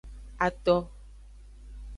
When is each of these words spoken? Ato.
Ato. 0.47 0.75